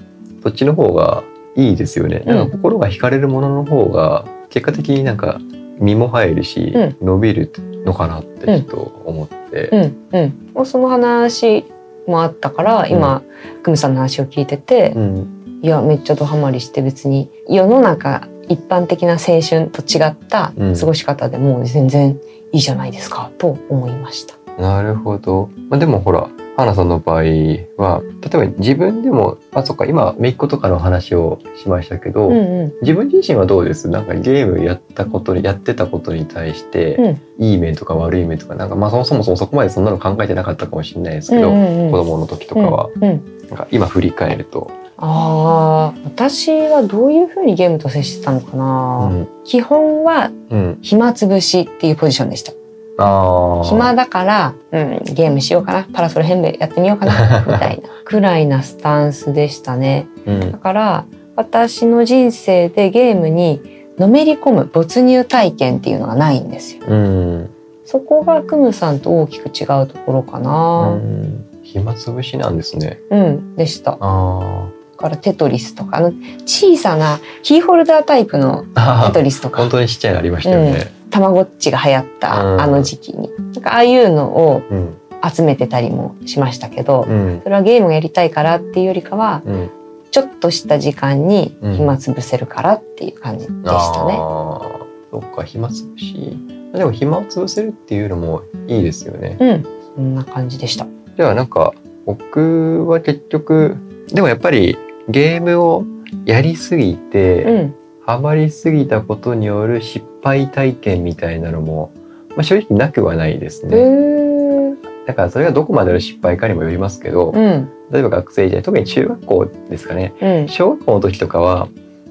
[0.42, 1.22] そっちの方が
[1.58, 2.22] いいですよね。
[2.24, 5.40] うんなんか心が惹かれるものの方が結果的になんか
[5.80, 7.52] 身も入るし、うん伸びる
[7.84, 9.68] のかなってちょっと思って。
[9.72, 11.64] うんうんもうその話
[12.06, 13.22] もあったから今、
[13.62, 22.16] クムさんの話を聞いてて、うんいやめっちゃドハマりして別に世の中一般的な青春と違ったうん過ごし方でもう全然
[22.52, 24.36] いいじゃないですかと思いました。
[24.62, 25.50] なるほど。
[25.68, 32.72] まあ、でもほら、花さんの場合は、例えば自分でも、あ、そっか、今、めいっ子とかの話をしましたけど、うんうん。
[32.82, 33.88] 自分自身はどうです？
[33.88, 36.96] なんかゲームやったことに、やってたことに対して、
[37.38, 37.44] うん。
[37.44, 41.90] いい面とか悪い面とか、なんかまあそもそもそこまでそんなの考えてなかったかもしれないですけど、うんうんうん。
[41.92, 43.48] 子供の時とかは、うんうん。
[43.48, 49.28] なんか今振り返ると、ああ私はどういうふうにゲームと接してたのかうな、ん。
[49.44, 50.78] 基本はうん。
[50.82, 52.52] 暇つぶしっていうポジションでした。
[52.98, 60.58] 暇だから、うん、ゲームしようかなパラソル変でやってみようかな みたいな くらいなスタンスでしたねうんだ。
[60.58, 61.04] から
[61.36, 63.60] 私の人生でゲームに
[63.98, 67.50] のめり込む没入体験っていうのがないんですようん。
[67.84, 70.90] そこがクムさんと大きく違うところかうな。
[70.90, 71.44] ん。
[71.62, 72.98] 暇つぶしなんですね。
[73.10, 73.92] うん、でした。
[73.92, 76.12] だあからテトリスとか、あの
[76.44, 79.04] 小さなキーホルダータイプのあ。
[79.06, 80.97] テトリスとか 本、当にちっちゃいのありましたよね。
[81.10, 84.94] たまごっちが流行っうんたあの時期に、なんかああいうのをうん。
[85.20, 87.40] 集めてたりもしましたけど、うん。
[87.42, 89.70] それはゲームがやりたいからっていうよりかは、うん。
[90.10, 93.70] ちょっとした時間に暇つぶせるからっていう感じでした
[94.06, 94.16] ね。
[94.16, 96.36] ああ、そっか、暇つぶし。
[96.72, 99.36] でも暇を潰せるっていうのもいいですよね。
[99.40, 99.66] うん、
[99.96, 100.86] そんな感じでした。
[101.16, 101.74] じゃあなんか、
[102.06, 103.76] 僕は結局、
[104.12, 105.84] でもやっぱりゲームを
[106.24, 107.74] やりすぎて、うん、
[108.08, 111.92] ハマりすぎたことによる失敗体験みたいなのも、
[112.30, 113.76] まあ、正直なくはないですへね。
[113.76, 114.76] ー。
[115.06, 120.14] だからそれがどこまでの失敗かにもよりますけど、うん、例えば学生時代、特に中学校ですかね。
[120.22, 121.68] うん、小学校の時とかは、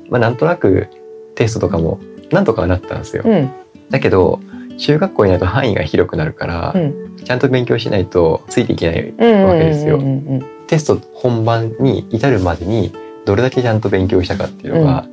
[0.08, 0.88] まあなんとなく
[1.34, 3.24] テストとかもなんとかはなったんですよ。
[3.26, 3.50] うん、
[3.90, 4.40] だけど
[4.78, 10.10] 中学校になると範囲が広くなるから、うん、ちゃんと勉強しないとついていけないうん、わけですようんうん。
[10.10, 12.92] うんテスト本番に至るまでに
[13.26, 15.08] どれだけちゃんと勉強したかっていうのが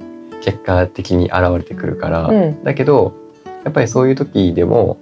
[0.44, 3.14] 結果的に現れてくるから、うん、うんだけど
[3.64, 4.98] やっぱりそういう時でも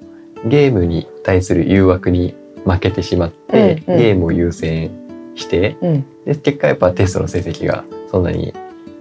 [0.47, 3.99] ゲームに対する誘惑に負けてしまって、うんうん。
[4.01, 4.91] ゲームを優先
[5.35, 8.53] してうん、で結果やっぱテストの成績がそんなに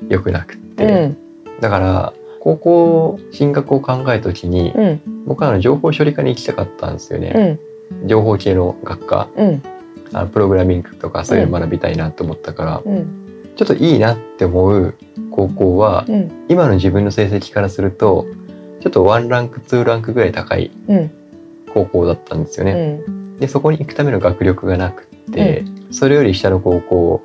[0.07, 7.59] 良くなくって、うん、だから高校進学を考えた時にうん、僕は情報処理科に行きたかったんですよね。
[7.91, 9.29] うん、情報系の学科。
[9.35, 9.61] うん、
[10.13, 13.20] あのプログラミングとかそういうの学びたいなと思ったから、うん、
[13.55, 14.95] ちょっといいなって思う
[15.31, 18.25] 高校はうん、今の自分の成績からすると
[18.81, 21.11] ちょっとワンランクツーランクぐらい高いうん、
[21.73, 22.97] 高校だったんですようね。
[22.97, 27.21] ん、でそこに行くための学力がなくって、それより下の高校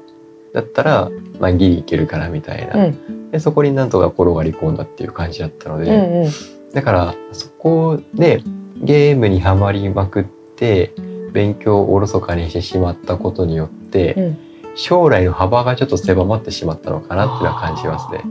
[0.53, 1.11] だったら、
[1.41, 6.31] まあ、ギリいけるかなみたいな、うん、でそこになんとか転がり込んだっていう感じだったので、うん、うん、
[6.73, 8.43] だからそこで
[8.77, 10.25] ゲームにはまりまくっ
[10.57, 10.93] て
[11.33, 14.46] 勉強をおろそかにしてしまったことによって、うん
[14.77, 18.23] 将来の幅がちょっと狭まってしまったのかなっていうのは感じますね。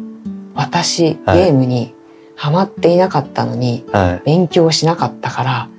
[0.53, 1.93] 私、はいゲームに
[2.35, 4.21] ハマっていなかったのに、はい。
[4.25, 5.69] 勉強しなかったから、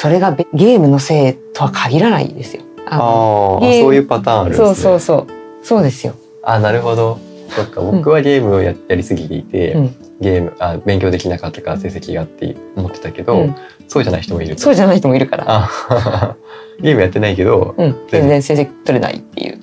[0.00, 2.62] それがべ ゲームのせいとは限らないですよ。
[2.88, 4.66] あのあそういうパターンあるんですね。
[4.66, 5.26] そうそうそう。
[5.62, 6.14] そうですよ。
[6.42, 7.18] あ、なるほど。
[7.50, 13.54] そっか、僕はゲームをややりすぎていて、うんゲームあ勉強できなかったから成績がって思ってたけど、うん
[13.86, 14.62] そうじゃない人もいると。
[14.62, 15.44] そうじゃない人もいるから。
[15.46, 16.36] あ
[16.80, 17.96] ゲームやってないけど、うん。
[18.08, 19.58] 全然成績取れないっていう。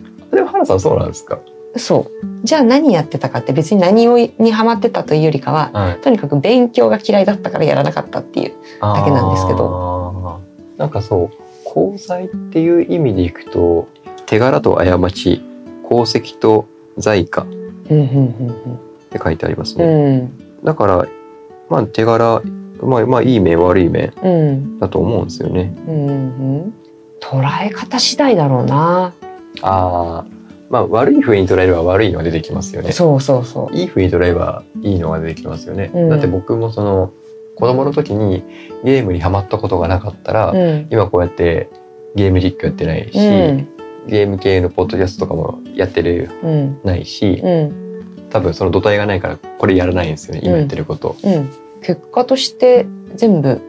[0.53, 1.39] 原さんそうなんですか？
[1.75, 2.45] そう。
[2.45, 6.01] じゃあ何やってたかって別に何をにハマってたというよりかは、はい。
[6.01, 8.53] とにかく勉強が嫌いだったからやらなかったっていう。
[8.79, 10.41] だけなんですけど。
[10.77, 11.29] なんかそう
[11.65, 13.87] 功罪っていう意味でいくと
[14.25, 15.41] 手柄と過ち
[15.85, 16.65] 功績と
[16.97, 18.79] 在価っうんうん
[19.11, 20.17] て書いてありますうんうね。
[20.17, 20.31] ん。
[20.63, 21.07] だから
[21.69, 22.41] まあ手柄
[22.81, 24.31] まあまあいい面悪い面うん。
[24.31, 24.79] うん。
[24.79, 25.73] だと思うんですよね。
[25.87, 26.11] うんう
[26.67, 26.73] ん。
[27.21, 29.13] 捉え方次第だろうな。
[29.61, 30.25] ああ
[30.69, 32.91] まあ悪い風に捉えれば悪いのが出てきますよね。
[32.91, 33.75] そうそうそう。
[33.75, 35.91] いい風に捉えればいいのが出てきますよね。
[35.93, 37.11] うんだって僕もその
[37.55, 38.43] 子供の時に
[38.83, 40.87] ゲームにハマったことがなかったら、うん。
[40.89, 41.69] 今こうやって
[42.15, 43.67] ゲーム実況やってないし、うん。
[44.07, 46.79] ゲーム系のポッドキャストとかもやってるうん。
[46.83, 48.27] ないし、うん。
[48.29, 51.15] 多分その土台がないからこれやらないんですよね、今やってること。
[51.23, 51.49] うん。
[51.81, 53.61] 結果として全部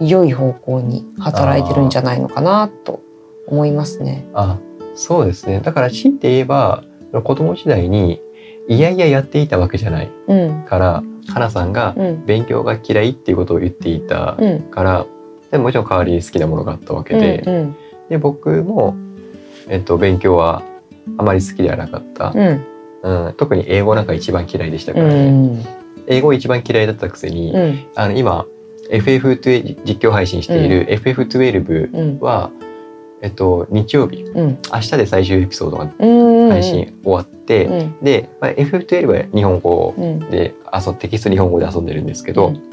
[0.00, 3.00] 良い方向に働いてるんじゃないのかなと
[3.46, 4.26] 思いますね。
[4.34, 4.58] あ
[4.94, 5.60] そうですね。
[5.60, 6.84] だから強いて言えば、
[7.24, 8.20] 子供時代に
[8.68, 10.10] いやいややっていたわけじゃない。
[10.28, 10.64] うん。
[10.64, 12.26] から、花さんがうん。
[12.26, 14.60] 勉強が嫌いっていうことを言っていたうん。
[14.62, 15.06] から、
[15.50, 17.76] でももちろん代わりに好きなものがあったわけで、うん
[18.08, 18.94] で僕も、
[19.68, 20.62] えっと、勉強は
[21.16, 22.66] あまり好きではなかった、うん。
[23.02, 23.34] うん。
[23.34, 25.64] 特に英語なんか一番嫌いでしたかうらね、ん。
[26.06, 27.86] 英語一番嫌いだったくせに、うん。
[27.94, 28.46] あの今
[28.90, 32.18] FF12 実況配信している FF12 うん。
[32.20, 32.50] は、
[33.22, 34.24] えっと、日曜日。
[34.24, 34.58] うん。
[34.72, 38.04] 明日で最終エピソードがうん配信終わって、うん。
[38.04, 40.18] で、まあ、FF12 は日本語うん。
[40.18, 42.70] で遊んテキスト日本語で遊んでるんですけど、うん。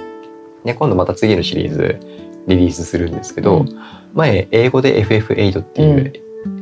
[0.64, 2.00] ね、今度また次のシリーズ
[2.48, 3.80] リリースするんですけど、うん。
[4.16, 6.14] 前英語で FF8 っていう、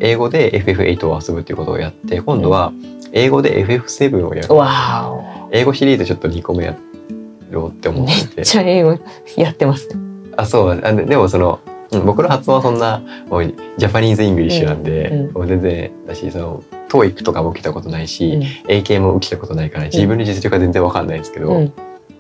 [0.02, 2.74] 英語で FF8 を遊ぶっていうことをやって今度は
[3.14, 6.78] 英語で FF7 をやる、わ英語シリーズちょっと2個目や
[7.52, 8.14] ろうって思って。
[8.26, 9.00] ってちゃ英語
[9.38, 9.96] やってますね。
[10.36, 13.02] あそうあのでもその、うん僕の発音はそんな
[13.78, 14.84] ジャパニーズ・イングリッシュなん。
[14.84, 18.42] で、もう全然だしその TOEIC とかも受けたことないし、うん。
[18.72, 21.74] AK も受けたことないから自分の実力は全然わかんないんですけど、うん。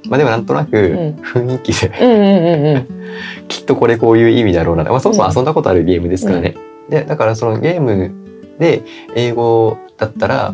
[0.07, 1.15] まあでもなんとなくん。
[1.21, 2.85] 雰囲気で、
[3.47, 6.55] きっとこれこういう意味だろうな、まあ、そもそも遊んだことあるゲームですからね。
[6.89, 8.11] でだからそのゲーム
[8.59, 8.83] で
[9.15, 10.53] 英語だったら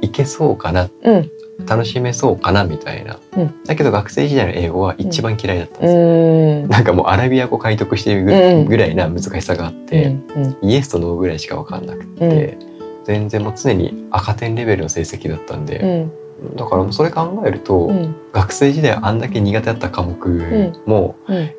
[0.00, 0.88] いけそうかな。
[1.04, 1.30] うん
[1.66, 3.64] 楽しめそうかなみたいな、うん。
[3.64, 6.68] だけど学生時代の英語は一番嫌いだったんですよ、うん。
[6.68, 8.24] なんかもうアラビア語解読している
[8.66, 10.56] ぐ,、らいな難しさがあって、うん。
[10.62, 12.58] イエスとノーぐらいしか分かんなくて、
[13.04, 16.56] 全然もう常に赤点レベルの成績だったんで、うん。
[16.56, 18.14] だからそれ考えると、うん。
[18.32, 21.50] 学生時代あんだけ苦手だった科目も、うん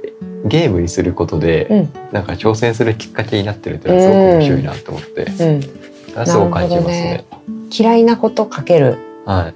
[0.46, 1.90] ゲームにすることで、うん。
[2.12, 6.26] なんか挑戦するきっかけになってるっていうのはすごく面白いなと思って、うん。
[6.26, 7.26] すごく感じますね。
[7.72, 8.98] 嫌いなことかける。
[9.26, 9.54] はい。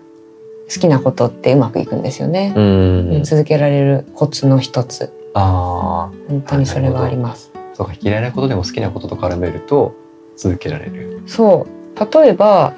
[0.73, 2.59] 好きなことってうまくいくんですよねう。
[2.59, 3.15] ん。
[3.15, 7.51] うん続けられるコツの一つああ、本当にそれはあります。
[7.73, 9.93] そうか嫌いなことでも好きなことと絡めると
[10.35, 11.21] 続けられる。
[11.27, 12.73] そう例えば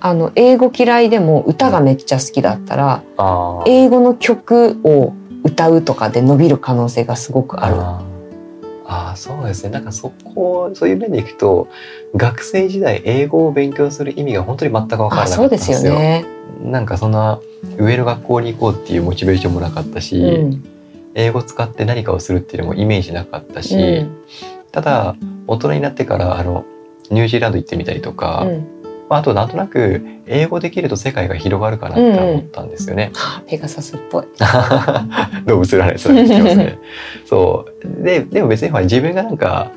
[0.00, 3.64] あの英語嫌いでも歌がめっちゃ好きだったらああ。
[3.66, 5.12] 英語の曲を
[5.44, 7.76] 歌うとかで伸びる可能性がすごくある。
[7.76, 8.16] あー
[8.88, 11.66] あーそうですねなんかそこそういう面でいくと
[12.14, 15.94] 学生時代英語を勉強する意味が本当に全く分からなかったあそうんでですすよ。
[15.94, 16.24] よね。
[16.62, 17.40] なんかそんな
[17.78, 20.64] 上の学校に行こうっていうモチベーションもなかったし、うん
[21.18, 24.22] 英語使って何かをするっていうのもイメージなかったし、うん
[24.70, 26.66] ただ大人になってからあの
[27.10, 28.76] ニュージーランド行ってみたりとか、うん
[29.08, 33.10] まあ、あとなんとなく英語できると世界が広がるかなって思ったんですよね。
[33.14, 34.24] はあペガサスっぽい。
[35.46, 36.78] 動物占いそれますね。
[37.24, 39.70] そうででも別に自分がなんか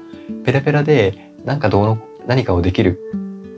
[0.43, 2.99] ペラペラでなんかどうの何かをできる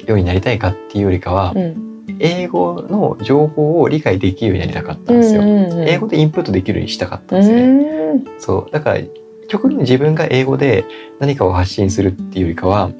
[0.06, 1.90] ようになりたいかっていうよりかは、うん
[2.23, 5.41] 英語の情報を理解できるようになりたかったんですよ。
[5.43, 7.63] 英語でインプットできるようにしたかったんですね。
[7.63, 8.39] うん。
[8.39, 8.71] そう。
[8.71, 8.99] だから
[9.47, 10.86] 極論自分が英語で
[11.19, 12.91] 何かを発信するっていうよりかは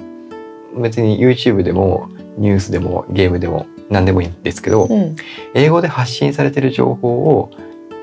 [0.76, 5.16] 別に YouTube でもニュースでもゲームでも何でもいいんですけど、うん。
[5.54, 7.50] 英語で発信されてる情報を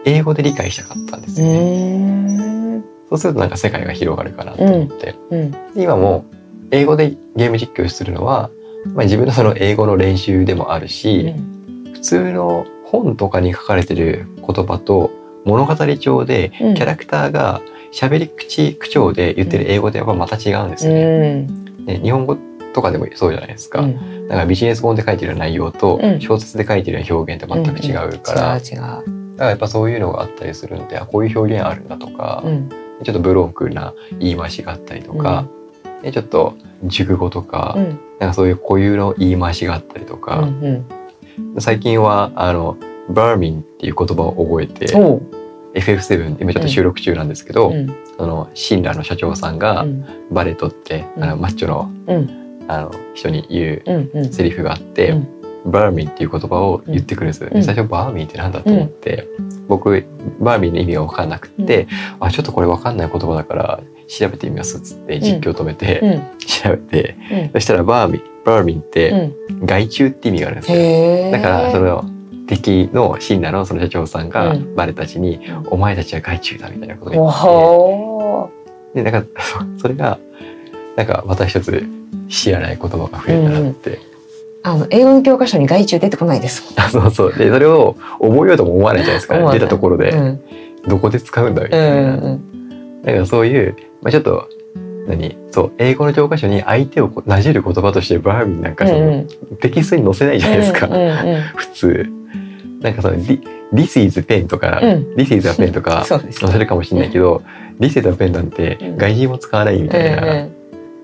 [0.06, 2.78] 英語で理解したかったんですうよね。
[2.78, 5.56] んそうするとなんか世界が広がるかなと思って、うん。
[5.76, 6.24] 今も
[6.72, 8.50] 英語でゲーム実況するのは、
[8.94, 11.34] まあ、自分のその英語の練習でもあるし、
[11.94, 15.12] 普通の本とかに書かれてる言葉と
[15.46, 16.74] 物語調でうん。
[16.76, 17.62] キャラクターが
[17.92, 21.48] 喋り口口調で言ってる英語でやっぱまた違うんですうよね。
[22.02, 22.38] 日本語
[22.74, 23.82] とかでもそうじゃないですか。
[23.82, 24.28] うん。
[24.28, 26.22] だからビジネス本で書いてる内容とうん。
[26.22, 28.60] 小説で書いてる表現って全く違うから。
[28.60, 32.70] だからやっぱそういうのがあったりするんであこういう表現あるんだとか、うん。
[33.04, 35.48] ちょっとブロークな言い回しがあったりとか、
[36.02, 38.00] でちょっと熟語とか、うん。
[38.20, 40.86] なんかそういう固有の言い回しがあったりとうか、ん。
[41.60, 42.78] 最近はあの
[43.10, 44.98] バーミンっていう言葉を覚えて、う。
[44.98, 45.04] ん。
[45.04, 45.22] おう
[45.76, 47.88] FF7 今ちょっと収録中なんですけど、うん。
[48.18, 50.06] そのシンラーの社長さんがうん。
[50.32, 51.24] バレットって、うん。
[51.24, 52.66] あのマッチョのうん。
[52.68, 54.34] あの人に言ううんうん。
[54.34, 55.40] セリフがあって、うん。
[55.66, 57.50] バーミンっていう言葉を言ってくるんです、ん。
[57.50, 59.28] で最初バーミンってなんだと思って、
[59.68, 60.06] 僕
[60.40, 61.88] バーミンの意味が分かんなくって、
[62.20, 64.78] あちょっとこれ分かんない言葉だから調べてみます。
[64.78, 66.38] っつって実況止めて、うん。
[66.46, 67.52] 調べてうん。
[67.54, 69.66] そしたらバーミンバーミンってうん。
[69.66, 71.32] 害虫って意味があるんですよ。
[71.32, 72.04] だからその
[72.48, 74.76] 敵のシンナのその社長さんがうん。
[74.76, 77.40] バレたちに、うんお前たちは害虫だみたいなことをお言って。
[77.40, 78.50] ほ
[78.96, 80.18] でなんかそ それが
[80.98, 81.84] なんかまた一つ
[82.28, 84.00] 知らない言葉が増えたなって、
[84.64, 87.34] あの英語の教科書に害虫出てこないですあ そうそう。
[87.34, 89.52] でそれを覚えようとも思わないじゃないですか。
[89.52, 90.40] 出たところで、うん。
[90.88, 92.42] どこで使うんだみうたいな、ん
[93.04, 94.50] だからそういう、まあ、ちょっと
[95.08, 95.36] 何？
[95.52, 99.28] そう英語の教科書に相手をなじる言葉としてバーミンなんかその、うん
[99.60, 102.06] テキストに載せないじゃないですか、うんうん普通。
[102.82, 103.42] なんかその「Thi-
[103.74, 105.14] This is pen」とか「うん。
[105.16, 107.42] This is a pen」とか 載せるかもしれないけど
[107.80, 108.98] 「This is a pen」なんてうん。
[108.98, 110.60] 外人も使わないみたいな、うん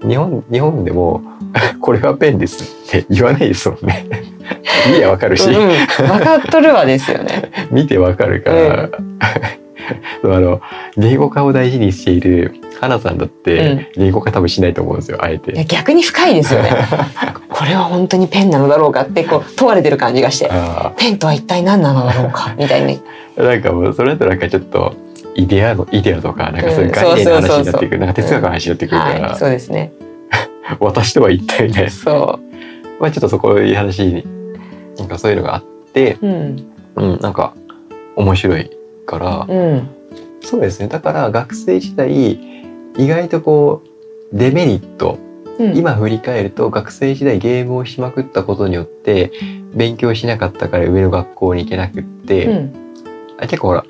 [0.07, 1.23] 日本日本でも
[1.81, 4.05] これはペンですって言わないですもんね。
[4.87, 5.69] 見りゃわかるし、うん、
[6.07, 7.51] 分かっとるわですよね。
[7.71, 8.89] 見てわかるから、
[10.21, 10.61] そうあの
[10.97, 15.65] 言語化を大事にしている花さんだって言語化多分しないと思うんですよあえて。
[15.65, 16.69] 逆に深いですよね。
[17.49, 22.87] これは本当にペンなのだろうかってこう問われてる感じがして、あペンとは一体何なのだろうか みたいな。
[22.87, 22.99] ー
[23.37, 24.93] なんかもうそれだとなんかちょっと
[25.35, 29.91] イデアのイデアとかなんかそういう概念の話になってくる、なんか哲学の話になってくるから、はい、そうですね。
[30.79, 31.89] 私とは一体みたいな。
[31.89, 32.39] そ
[32.99, 34.25] まあちょっとそこいう話に
[34.97, 36.27] なんかそういうのがあって、う。
[36.27, 36.67] うん。
[36.95, 37.53] うん、なんか
[38.15, 38.69] 面白い
[39.05, 39.89] から、うん。
[40.45, 42.54] そうですねだから学生時代
[42.97, 43.83] 意外とこ
[44.31, 45.19] うデメリット
[45.59, 49.31] うん、今振り返ると学生時代ゲームをしまくったことによって
[49.73, 52.73] 勉強しなかったから上の学校に行けなくって、うん。
[53.37, 53.85] あ結構ほら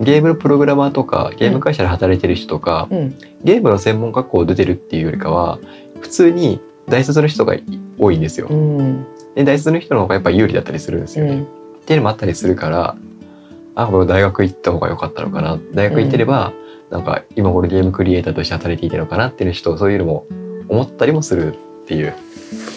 [0.00, 3.18] ゲームのプログラマーとかゲーム会社で働いてる人とか、うん。
[3.42, 5.58] ゲームの専門学校出てるっていうよりかは
[6.00, 7.56] 普通に大卒の人が
[7.98, 8.46] 多いんですよ。
[8.48, 9.06] うん。
[9.34, 11.32] で大卒の人の方がやっぱ有利だったりするんですよね。
[11.32, 11.42] うん。
[11.42, 11.46] っ
[11.84, 12.96] ていうのもあったりするから
[13.74, 16.52] あこれ大学行った方が良かったのかな大学行ってれば、
[16.90, 20.26] なんか今頃ゲームクリエイターとして働いていたのかなっていう人そういうのも
[20.68, 22.14] 思ったりもするっていう。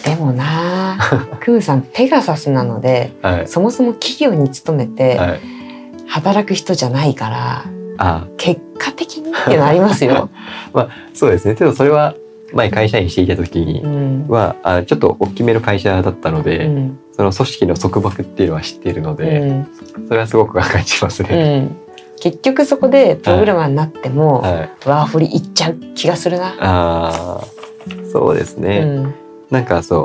[0.04, 5.40] でもなあ、 クムさんペガサスなので、はいそもそも企業に勤めてはい、
[6.06, 7.64] 働く人じゃないから、
[7.98, 10.28] あ結果的にっていうのありますよ。
[11.14, 12.14] そうですねけどそれは
[12.52, 14.26] 前会社員していた時にうん。
[14.28, 16.98] はあちょっと大きめの会社だったので、うん。
[17.12, 19.68] その組織の束縛っていうのは知っているのうで、ん。
[20.08, 21.68] それはすごく感じますうね。
[22.28, 22.32] ん。
[22.32, 26.54] 結局そこでプログラマーになっても、はい、ワーホリ行っちゃう気がするな。
[26.60, 29.14] あーそうですね、うん。
[29.50, 30.04] なんかそう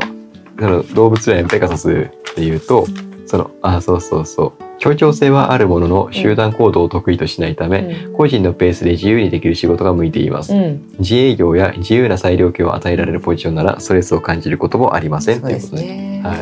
[0.59, 2.87] その動物園ペガサスで言うと
[3.27, 10.87] そのあそうそうそう協調性はあるものの集団行動を得意としないため、個人のペースで自由にできる仕事が向いています、うん。
[10.99, 16.21] 自営業や自由な裁量権を与えられるポジションならストレスを感じることもありませんということでね。
[16.23, 16.37] はい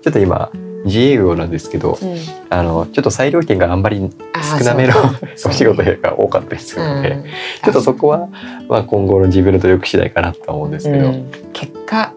[0.00, 0.50] ちょっと今
[0.88, 2.16] 自営業なんですけどうん。
[2.50, 4.10] あのちょっと裁量権があんまり
[4.58, 4.94] 少なめの
[5.46, 7.22] お仕事が多かったりするので、うん。
[7.24, 8.28] ちょっとそこは、
[8.68, 11.30] まあ、今後の自分の努力次第かなとは思うんですけど、うん。
[11.52, 12.12] 結果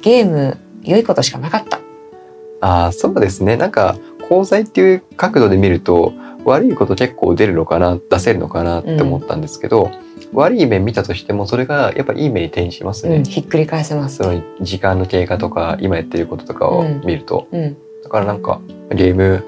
[0.00, 1.80] ゲーム良いことしかなかった。
[2.60, 3.56] ああそうですね。
[3.56, 6.12] なんか功罪っていう角度で見ると
[6.44, 9.90] 悪いこと結構出るのかな出せるのかなって思ったんですけど、
[10.32, 14.16] 悪い面見たとしてもそれがやっぱいい面に転じますね、うん、ひっくり返せます。
[14.16, 19.44] その時間の経過とか今やってることとかを見ると、うん、だからなんかゲーム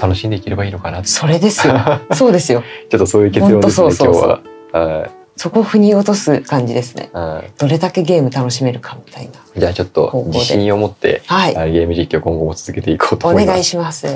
[0.00, 1.74] 楽しんでいければいいのかなそれですよ。
[2.14, 2.62] そうですよ。
[2.88, 4.40] ちょっとそういう結論ですね今日は。
[4.72, 7.10] はいそこを腑に落とす感じですね。
[7.12, 9.32] はいどれだけゲーム楽しめるかみたいな。
[9.56, 11.54] じゃあちょっと自信を持って、はい。
[11.54, 13.52] はいゲーム実況今後も続けていこうとお思います。
[13.52, 14.06] 願いします。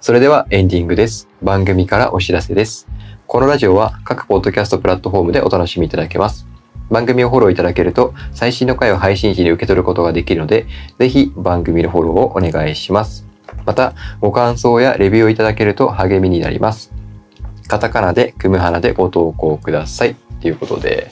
[0.00, 1.28] それではエンディングです。
[1.40, 2.88] 番組からお知らせです。
[3.26, 6.47] このラジオは各ポッドキャストプラットフォームでお楽しみいただけます。
[6.90, 10.66] 番組をフォローいただけると最新の回を配信時に受け取ることができるので、
[10.98, 13.26] ぜひ番組のフォローをお願いします。
[13.64, 16.92] また、ご感想やレビューをいただけると励みになります。
[17.66, 20.16] カタカナで、クムハナでご投稿ください。
[20.40, 21.10] ということで、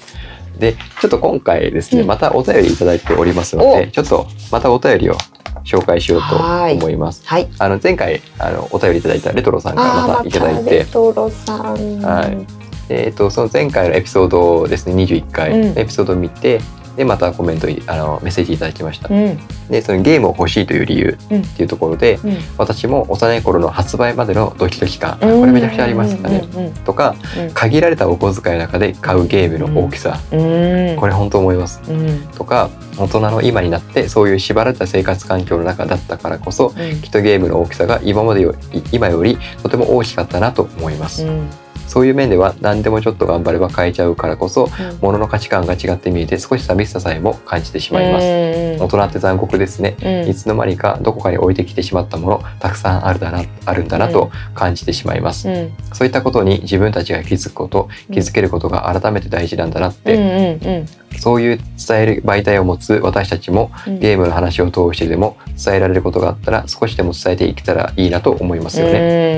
[0.58, 5.16] で、ちょっと今回ですね、うんまたお便りいただいておりますので、ちょっとまたお便りを
[5.64, 7.22] 紹介しようと思います。
[7.26, 7.48] はい。
[7.58, 12.00] あの前回あのお便りいただいたレトロさんからまたいただいまてたレ、トロさん。
[12.00, 15.78] はいえー、とその前回のエピソードですね21回、うん。
[15.78, 16.60] エピソードを見て
[16.96, 19.38] でまたコメントいあのメッセージいただきました、うん。
[19.68, 22.36] でそのゲームを欲しいという理由うんっていうところで、うん。
[22.56, 26.42] 私も幼い頃の発売までのドキドキ感、あこれめちゃくちゃありましたね、
[26.84, 27.14] とか
[27.52, 30.18] 限られたお小遣いの中で買うゲームの大きさ。
[30.30, 31.82] これ本当思います。
[31.86, 32.26] うん。
[32.28, 37.00] とか大人の今になってそういう縛られた生活環境の中だったからこそうん。
[37.02, 41.48] きっとゲームの大きさが今までより今よりとても大きかったなと思います、うん。
[41.86, 44.98] そういう面では何でもちょっと頑張れば変えちゃうからこそうん。
[45.00, 49.96] 物の価値観が違って見えて少し寂しささえも感じてしまいます、大人って残酷ですね。
[50.02, 50.30] うん。
[50.30, 55.72] いつの間にかどこかに置いてきてしまったものたくさんあるだなあるんだなと感じてしまいます、うん。
[55.92, 60.86] そういったことに自分たちが気づくこと気づけることが改めて大事なんだなって、うんうんうん。
[61.18, 64.00] そういう伝える媒体を持つ私たちもうん。
[64.00, 68.92] ゲームの話を通してでも伝えられることがあったら少しでも伝えていけたらいいなと思いますよね、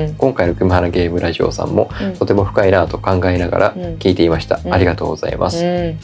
[0.07, 0.15] ね。
[0.17, 2.13] 今回の熊原ゲームラジオさんもうん。
[2.15, 3.83] とても深いなと考えながらうん。
[3.95, 4.73] 聞いていました、うん。
[4.73, 5.99] ありがとうございます、うん。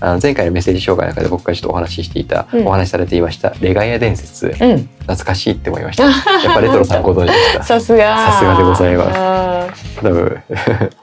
[0.00, 2.66] あの前回のメッセージ紹介の中で僕がちょっとお話ししていた、うん。
[2.66, 4.46] お話しされていましたレガイア伝説。
[4.46, 4.88] うん。
[5.00, 6.04] 懐かしいって思いました。
[6.04, 8.32] やっぱレトロさんご存知でした さすが。
[8.32, 10.00] さすがでございます。
[10.00, 10.42] 多分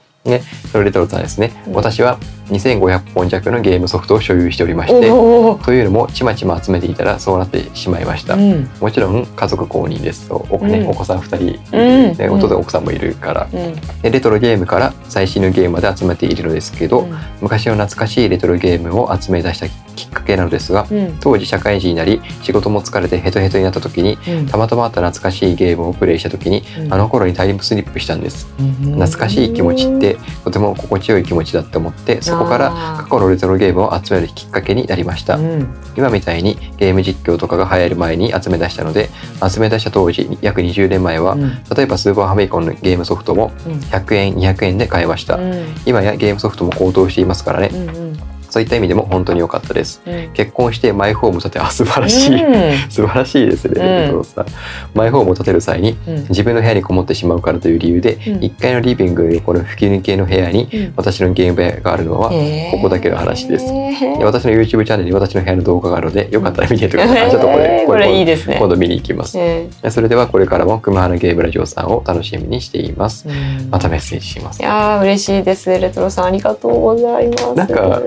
[0.72, 1.72] それレトロさんですね、うん。
[1.74, 2.18] 私は
[2.50, 5.58] 2500本弱のゲームソフトを所有しておりましておお。
[5.58, 8.68] というのもちまちま集めていたらそうなってしまいました、うん。
[8.80, 10.88] もちろん家族公認ですとお,、ねうん。
[10.88, 12.16] お子さん2人いる、うん。
[12.16, 13.48] ね、弟奥さんもいるから。
[13.52, 13.74] うん。
[14.02, 17.06] でレトロゲームから最新のゲームまで集めているのですけど、
[17.40, 21.18] 昔の懐かしいレトロゲームを集め出したきっかけなのですがうん。
[21.20, 24.46] 当時社会人になり仕事も疲れてヘトヘトになった時にうん。
[24.46, 28.48] たまたまあった懐かしいゲームをプレイした時にあの頃にタイムスリップしたんです。
[28.58, 35.68] 懐かしい気持ちってとても心地よい気持ちだって思ってそこから過去のレトロゲームを集めるきっかけになりましたうん。
[35.96, 39.10] 今みたいにゲーム実況とかが流行る前に集め出したので
[39.48, 41.50] 集め出した当時約20年前はうん。
[41.74, 43.72] 例えばスーパーファミコンのゲームソフトもうん。
[43.74, 45.74] 100円200円で買えましたうん。
[45.86, 47.88] 今やゲームソフトも高騰していますからねうん。
[47.88, 48.29] うん。
[48.50, 50.02] そういった意味でも本当に良かったです。
[50.06, 50.32] うん。
[50.32, 52.78] 結婚してマイホームを建てあ 素晴らしい、うん。
[52.90, 53.86] 素晴らしいですね、うん。
[54.04, 54.46] レトロさん。
[54.94, 56.14] マイホームを建てる際にうん。
[56.28, 58.34] 自分の部屋にこもってしまうからという理由で、うん。
[58.36, 60.92] 1階のリビングの横の吹き抜けの部屋にうん。
[60.96, 62.30] 私のゲーム部屋があるのは、
[62.70, 63.66] ここだけの話です。
[63.66, 68.56] へーで私の YouTube チャンネルに私の部屋の動画があるのでよかったら見てみてください、あ ちょっとこれこれいいですね。
[68.58, 73.26] 今度見に行きます、えそれではこれからも熊原ゲームラジオさんを楽しみにしています。
[73.70, 74.60] またメッセージします。
[74.60, 75.70] いやー嬉しいです。
[75.70, 77.54] レトロさんありがとうございます。
[77.54, 78.00] なんか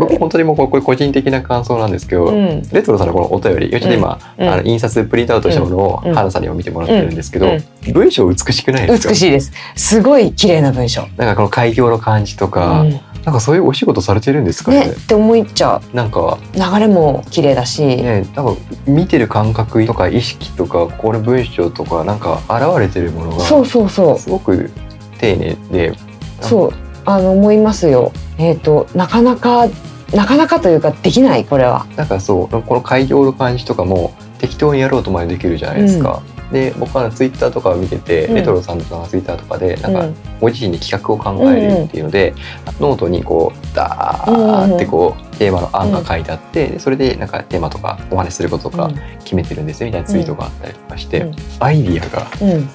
[0.00, 2.62] 僕本当にもうこれ個人的な感想なんですけど、うん。
[2.72, 4.48] レトロさんのこのお便りちょっと今、うん。
[4.48, 6.14] あの印刷プリントアウトしたものをうん。
[6.14, 7.50] 花さんにも見てもらってるんですけど、う
[7.88, 7.92] ん。
[7.92, 9.10] 文章美しくないですか？
[9.10, 9.52] 美しいです。
[9.76, 11.02] すごい綺麗な文章。
[11.02, 13.00] なんかこの開業の感じとか、うん。
[13.24, 14.86] なんかそういうお仕事されてるんですかね？
[14.86, 15.96] ねって思っちゃう。
[15.96, 16.38] なんか。
[16.54, 18.56] 流れも綺麗だし、ねなんか
[18.86, 24.18] 見てる感覚とか意識とかこの文章とかなんか現れてるものがそうそうそう。
[24.18, 24.70] すごく
[25.18, 25.92] 丁寧で
[26.40, 26.72] そう
[27.04, 28.12] あの思いますよ。
[28.38, 29.68] えっ、となかなか
[30.12, 31.86] なかなかというかできないこれは。
[31.96, 36.22] なんかそうこの改行の感じとかも適当にやろうとまでできるじゃないですか。
[36.52, 38.34] で僕はツイッターとかを見てて、うん。
[38.34, 42.34] レトロさんとかがツイッターとかでなんかうんご自身に企画を考えるっていうので、
[42.78, 48.90] ノートにこうダーってこうテーマの案が書いてあって、でそれでなんかテーマとかお話しすることとか
[49.20, 51.34] 決めてるんですよみたいなツイートがあったりとかして、うん。
[51.60, 52.68] アイディアがうん、うん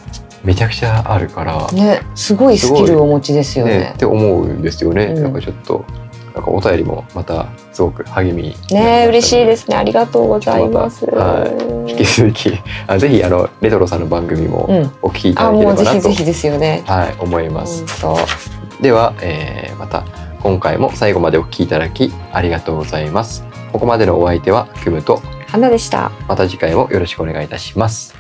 [0.43, 3.77] めちゃくちゃあるから、ねすごいスキルをお持ちですよね。
[3.79, 5.05] ねって思うんですよね。
[5.05, 5.23] うん。
[5.23, 5.85] なんかちょっと
[6.33, 9.05] なんかお便りもまたすごく励みね。
[9.07, 9.75] 嬉しいですね。
[9.75, 11.47] ありがとうございます、また
[11.88, 14.91] 引き続きあぜひあのレトロさんの番組もうん。
[15.01, 16.83] お聞きいたあだければなと、ひぜひですよね。
[16.85, 17.85] はい思います。
[18.01, 18.17] 本
[18.81, 20.05] では、えーまた
[20.43, 23.43] 今回も最後までお聞きいただきありがとうございます。
[23.73, 26.11] ここまでのお相手はクムと当花でした。
[26.27, 28.16] また次回もよろしくお願いいたします。